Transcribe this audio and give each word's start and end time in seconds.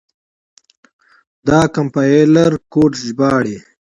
دا 1.47 1.59
کمپایلر 1.75 2.51
کوډ 2.73 2.91
ژباړي. 3.05 3.57